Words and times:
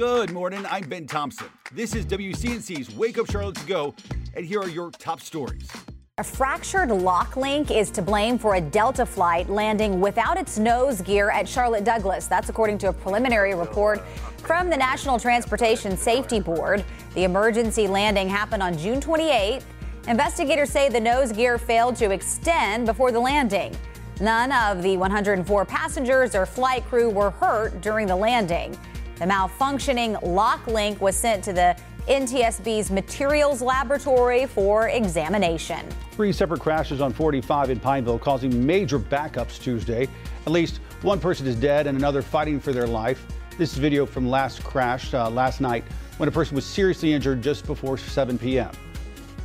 Good 0.00 0.32
morning. 0.32 0.64
I'm 0.70 0.88
Ben 0.88 1.06
Thompson. 1.06 1.48
This 1.72 1.94
is 1.94 2.06
WCNC's 2.06 2.96
Wake 2.96 3.18
Up 3.18 3.30
Charlotte 3.30 3.56
to 3.56 3.66
Go, 3.66 3.94
and 4.34 4.46
here 4.46 4.58
are 4.58 4.68
your 4.70 4.90
top 4.92 5.20
stories. 5.20 5.70
A 6.16 6.24
fractured 6.24 6.88
lock 6.90 7.36
link 7.36 7.70
is 7.70 7.90
to 7.90 8.00
blame 8.00 8.38
for 8.38 8.54
a 8.54 8.62
Delta 8.62 9.04
flight 9.04 9.50
landing 9.50 10.00
without 10.00 10.38
its 10.38 10.58
nose 10.58 11.02
gear 11.02 11.30
at 11.30 11.46
Charlotte 11.46 11.84
Douglas. 11.84 12.28
That's 12.28 12.48
according 12.48 12.78
to 12.78 12.88
a 12.88 12.94
preliminary 12.94 13.54
report 13.54 14.00
from 14.38 14.70
the 14.70 14.76
National 14.78 15.18
Transportation 15.18 15.98
Safety 15.98 16.40
Board. 16.40 16.82
The 17.12 17.24
emergency 17.24 17.86
landing 17.86 18.26
happened 18.26 18.62
on 18.62 18.78
June 18.78 19.00
28th. 19.02 19.64
Investigators 20.08 20.70
say 20.70 20.88
the 20.88 20.98
nose 20.98 21.30
gear 21.30 21.58
failed 21.58 21.94
to 21.96 22.10
extend 22.10 22.86
before 22.86 23.12
the 23.12 23.20
landing. 23.20 23.76
None 24.18 24.50
of 24.50 24.82
the 24.82 24.96
104 24.96 25.64
passengers 25.66 26.34
or 26.34 26.46
flight 26.46 26.86
crew 26.86 27.10
were 27.10 27.32
hurt 27.32 27.82
during 27.82 28.06
the 28.06 28.16
landing. 28.16 28.74
The 29.20 29.26
malfunctioning 29.26 30.18
lock 30.22 30.66
link 30.66 30.98
was 31.02 31.14
sent 31.14 31.44
to 31.44 31.52
the 31.52 31.76
NTSB's 32.08 32.90
materials 32.90 33.60
laboratory 33.60 34.46
for 34.46 34.88
examination. 34.88 35.86
Three 36.12 36.32
separate 36.32 36.62
crashes 36.62 37.02
on 37.02 37.12
45 37.12 37.68
in 37.68 37.80
Pineville 37.80 38.18
causing 38.18 38.64
major 38.64 38.98
backups 38.98 39.60
Tuesday. 39.60 40.08
At 40.46 40.52
least 40.52 40.80
one 41.02 41.20
person 41.20 41.46
is 41.46 41.54
dead 41.54 41.86
and 41.86 41.98
another 41.98 42.22
fighting 42.22 42.58
for 42.58 42.72
their 42.72 42.86
life. 42.86 43.26
This 43.58 43.74
is 43.74 43.78
video 43.78 44.06
from 44.06 44.26
last 44.26 44.64
crash 44.64 45.12
uh, 45.12 45.28
last 45.28 45.60
night 45.60 45.84
when 46.16 46.26
a 46.26 46.32
person 46.32 46.54
was 46.54 46.64
seriously 46.64 47.12
injured 47.12 47.42
just 47.42 47.66
before 47.66 47.98
7 47.98 48.38
p.m. 48.38 48.70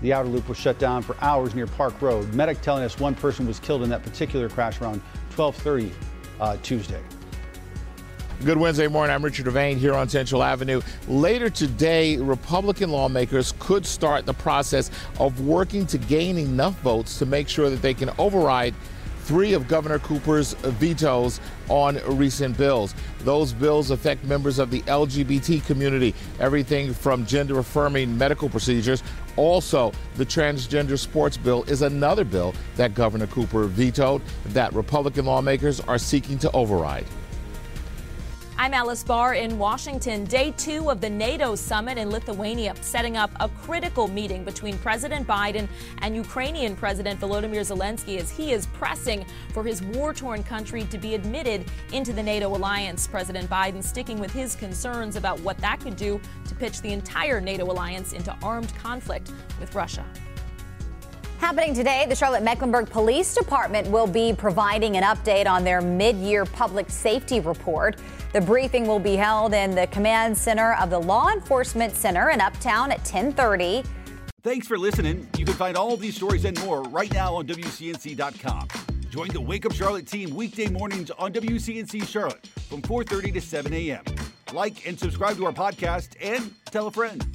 The 0.01 0.13
outer 0.13 0.29
loop 0.29 0.47
was 0.47 0.57
shut 0.57 0.79
down 0.79 1.01
for 1.01 1.17
hours 1.19 1.53
near 1.53 1.67
Park 1.67 2.01
Road. 2.01 2.33
Medic 2.33 2.61
telling 2.61 2.85
us 2.85 2.97
one 2.97 3.13
person 3.13 3.45
was 3.45 3.59
killed 3.59 3.83
in 3.83 3.89
that 3.89 4.03
particular 4.03 4.47
crash 4.47 4.79
around 4.79 5.01
12:30 5.35 5.91
uh, 6.39 6.55
Tuesday. 6.63 7.03
Good 8.43 8.57
Wednesday 8.57 8.87
morning. 8.87 9.15
I'm 9.15 9.23
Richard 9.23 9.45
Devane 9.45 9.77
here 9.77 9.93
on 9.93 10.09
Central 10.09 10.43
Avenue. 10.43 10.81
Later 11.07 11.49
today, 11.49 12.17
Republican 12.17 12.91
lawmakers 12.91 13.53
could 13.59 13.85
start 13.85 14.25
the 14.25 14.33
process 14.33 14.91
of 15.19 15.47
working 15.47 15.87
to 15.87 15.97
gain 15.97 16.37
enough 16.37 16.77
votes 16.81 17.17
to 17.19 17.25
make 17.25 17.47
sure 17.47 17.69
that 17.69 17.81
they 17.81 17.93
can 17.93 18.11
override 18.17 18.75
three 19.21 19.53
of 19.53 19.69
Governor 19.69 19.99
Cooper's 19.99 20.53
vetoes 20.53 21.39
on 21.69 21.97
recent 22.17 22.57
bills. 22.57 22.93
Those 23.21 23.53
bills 23.53 23.89
affect 23.89 24.25
members 24.25 24.59
of 24.59 24.69
the 24.69 24.81
LGBT 24.81 25.65
community, 25.65 26.13
everything 26.39 26.93
from 26.93 27.25
gender 27.25 27.57
affirming 27.59 28.15
medical 28.17 28.49
procedures. 28.49 29.01
Also, 29.37 29.93
the 30.17 30.25
transgender 30.25 30.99
sports 30.99 31.37
bill 31.37 31.63
is 31.63 31.81
another 31.81 32.25
bill 32.25 32.53
that 32.75 32.93
Governor 32.93 33.27
Cooper 33.27 33.63
vetoed 33.63 34.21
that 34.47 34.73
Republican 34.73 35.25
lawmakers 35.25 35.79
are 35.79 35.97
seeking 35.97 36.37
to 36.39 36.51
override. 36.51 37.05
I'm 38.57 38.73
Alice 38.73 39.03
Barr 39.03 39.33
in 39.33 39.59
Washington. 39.59 40.23
Day 40.23 40.53
two 40.55 40.89
of 40.89 41.01
the 41.01 41.09
NATO 41.09 41.55
summit 41.55 41.97
in 41.97 42.09
Lithuania, 42.09 42.73
setting 42.79 43.17
up 43.17 43.29
a 43.41 43.49
critical 43.49 44.07
meeting 44.07 44.45
between 44.45 44.77
President 44.77 45.27
Biden 45.27 45.67
and 46.01 46.15
Ukrainian 46.15 46.73
President 46.73 47.19
Volodymyr 47.19 47.59
Zelensky 47.59 48.17
as 48.17 48.31
he 48.31 48.53
is 48.53 48.67
pressing 48.67 49.25
for 49.53 49.61
his 49.61 49.81
war 49.81 50.13
torn 50.13 50.41
country 50.41 50.85
to 50.85 50.97
be 50.97 51.15
admitted 51.15 51.65
into 51.91 52.13
the 52.13 52.23
NATO 52.23 52.47
alliance. 52.47 53.07
President 53.07 53.49
Biden 53.49 53.83
sticking 53.83 54.19
with 54.19 54.31
his 54.31 54.55
concerns 54.55 55.17
about 55.17 55.37
what 55.41 55.57
that 55.57 55.81
could 55.81 55.97
do 55.97 56.21
to 56.47 56.55
pitch 56.55 56.81
the 56.81 56.93
entire 56.93 57.41
NATO 57.41 57.65
alliance 57.65 58.13
into 58.13 58.33
armed 58.41 58.73
conflict 58.75 59.33
with 59.59 59.75
Russia. 59.75 60.05
Happening 61.45 61.75
today, 61.75 62.07
the 62.09 62.15
Charlotte 62.15 62.41
Mecklenburg 62.41 62.89
Police 62.89 63.35
Department 63.35 63.87
will 63.91 64.07
be 64.07 64.33
providing 64.33 64.97
an 64.97 65.03
update 65.03 65.45
on 65.45 65.63
their 65.63 65.79
mid 65.79 66.15
year 66.15 66.43
public 66.43 66.89
safety 66.89 67.39
report. 67.39 67.97
The 68.33 68.41
briefing 68.41 68.87
will 68.87 68.97
be 68.97 69.15
held 69.15 69.53
in 69.53 69.75
the 69.75 69.85
command 69.85 70.35
center 70.35 70.73
of 70.73 70.89
the 70.89 70.97
Law 70.97 71.29
Enforcement 71.29 71.93
Center 71.93 72.31
in 72.31 72.41
Uptown 72.41 72.91
at 72.91 72.97
1030. 72.97 73.83
Thanks 74.41 74.67
for 74.67 74.75
listening. 74.75 75.29
You 75.37 75.45
can 75.45 75.53
find 75.53 75.77
all 75.77 75.95
these 75.97 76.15
stories 76.15 76.45
and 76.45 76.59
more 76.65 76.81
right 76.81 77.13
now 77.13 77.35
on 77.35 77.45
WCNC.com. 77.45 78.67
Join 79.11 79.27
the 79.27 79.39
Wake 79.39 79.67
Up 79.67 79.73
Charlotte 79.73 80.07
team 80.07 80.35
weekday 80.35 80.67
mornings 80.67 81.11
on 81.11 81.31
WCNC 81.31 82.07
Charlotte 82.07 82.47
from 82.69 82.81
4:30 82.81 83.35
to 83.35 83.39
7 83.39 83.71
a.m. 83.71 84.03
Like 84.51 84.87
and 84.87 84.99
subscribe 84.99 85.37
to 85.37 85.45
our 85.45 85.53
podcast 85.53 86.15
and 86.19 86.51
tell 86.71 86.87
a 86.87 86.91
friend. 86.91 87.34